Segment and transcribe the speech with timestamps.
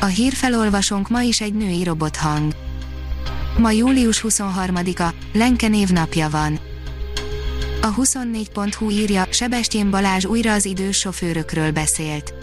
[0.00, 2.54] A hírfelolvasónk ma is egy női robothang.
[3.58, 6.60] Ma július 23-a, Lenke napja van.
[7.82, 12.34] A 24.hu írja, Sebestyén Balázs újra az idős sofőrökről beszélt.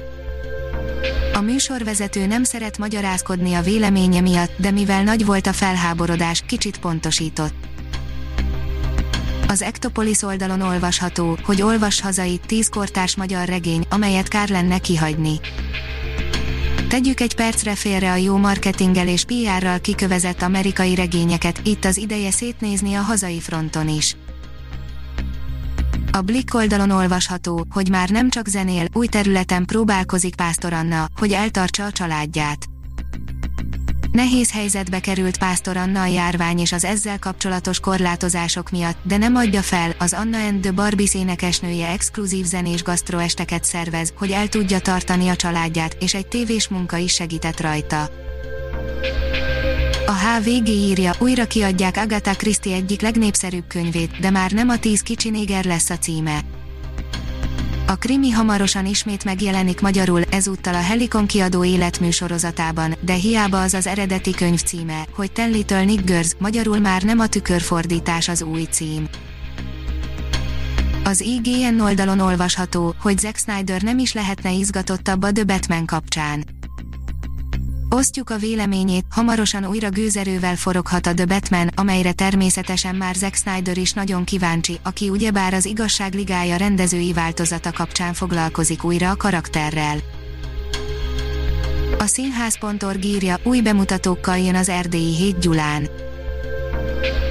[1.34, 6.78] A műsorvezető nem szeret magyarázkodni a véleménye miatt, de mivel nagy volt a felháborodás, kicsit
[6.78, 7.54] pontosított.
[9.48, 15.40] Az Ektopolis oldalon olvasható, hogy olvas hazai 10 kortárs magyar regény, amelyet kár lenne kihagyni.
[16.88, 22.32] Tegyük egy percre félre a jó marketinggel és PR-ral kikövezett amerikai regényeket, itt az ideje
[22.32, 24.16] szétnézni a hazai fronton is.
[26.12, 31.32] A Blick oldalon olvasható, hogy már nem csak zenél, új területen próbálkozik Pásztor Anna, hogy
[31.32, 32.66] eltartsa a családját.
[34.18, 39.36] Nehéz helyzetbe került Pásztor Anna a járvány és az ezzel kapcsolatos korlátozások miatt, de nem
[39.36, 44.80] adja fel, az Anna and the Barbies énekesnője exkluzív zenés gasztroesteket szervez, hogy el tudja
[44.80, 48.10] tartani a családját, és egy tévés munka is segített rajta.
[50.06, 55.02] A HVG írja, újra kiadják Agatha Christie egyik legnépszerűbb könyvét, de már nem a tíz
[55.02, 56.40] kicsi néger lesz a címe.
[57.90, 63.88] A krimi hamarosan ismét megjelenik magyarul, ezúttal a Helikon kiadó életműsorozatában, de hiába az az
[63.88, 69.08] eredeti könyv címe, hogy Tellitől Nick Girls, magyarul már nem a tükörfordítás az új cím.
[71.04, 76.57] Az IGN oldalon olvasható, hogy Zack Snyder nem is lehetne izgatottabb a The Batman kapcsán.
[77.90, 83.78] Osztjuk a véleményét, hamarosan újra gőzerővel foroghat a The Batman, amelyre természetesen már Zack Snyder
[83.78, 89.98] is nagyon kíváncsi, aki ugyebár az igazság ligája rendezői változata kapcsán foglalkozik újra a karakterrel.
[91.98, 95.90] A színház.org írja, új bemutatókkal jön az erdélyi hét Gyulán.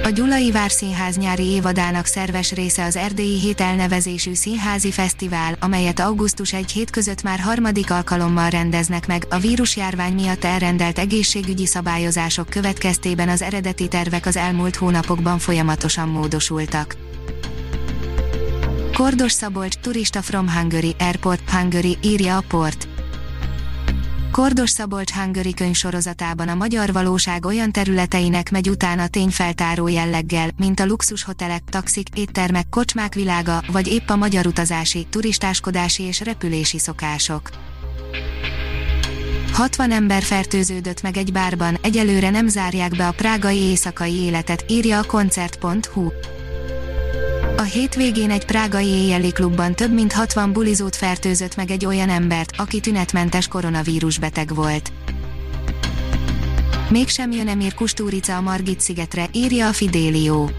[0.07, 6.53] A Gyulai Várszínház nyári évadának szerves része az Erdélyi Hét elnevezésű színházi fesztivál, amelyet augusztus
[6.53, 9.25] egy hét között már harmadik alkalommal rendeznek meg.
[9.29, 16.95] A vírusjárvány miatt elrendelt egészségügyi szabályozások következtében az eredeti tervek az elmúlt hónapokban folyamatosan módosultak.
[18.93, 22.96] Kordos Szabolcs, turista from Hungary, Airport, Hungary, írja a port.
[24.31, 30.85] Kordos Szabolcs Hungary könyvsorozatában a magyar valóság olyan területeinek megy utána tényfeltáró jelleggel, mint a
[30.85, 37.49] luxushotelek, taxik, éttermek, kocsmák világa, vagy épp a magyar utazási, turistáskodási és repülési szokások.
[39.53, 44.99] 60 ember fertőződött meg egy bárban, egyelőre nem zárják be a prágai éjszakai életet, írja
[44.99, 46.09] a koncert.hu.
[47.57, 52.51] A hétvégén egy prágai éjjeli klubban több mint 60 bulizót fertőzött meg egy olyan embert,
[52.57, 54.91] aki tünetmentes koronavírus beteg volt.
[56.89, 60.49] Mégsem jön Emir Kustúrica a Margit szigetre, írja a Fidélió.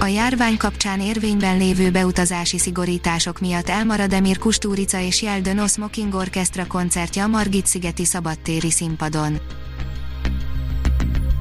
[0.00, 6.66] A járvány kapcsán érvényben lévő beutazási szigorítások miatt elmarad Emir Kustúrica és Jeldön Smoking Orchestra
[6.66, 9.40] koncertje a Margit szigeti szabadtéri színpadon.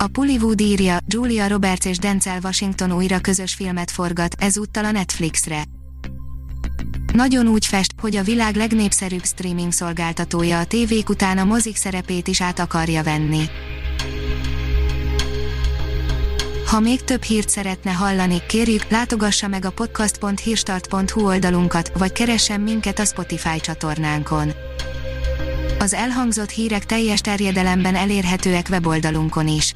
[0.03, 5.63] A Pullywood írja, Julia Roberts és Denzel Washington újra közös filmet forgat, ezúttal a Netflixre.
[7.13, 12.27] Nagyon úgy fest, hogy a világ legnépszerűbb streaming szolgáltatója a tévék után a mozik szerepét
[12.27, 13.43] is át akarja venni.
[16.65, 22.99] Ha még több hírt szeretne hallani, kérjük, látogassa meg a podcast.hírstart.hu oldalunkat, vagy keressen minket
[22.99, 24.51] a Spotify csatornánkon.
[25.79, 29.75] Az elhangzott hírek teljes terjedelemben elérhetőek weboldalunkon is.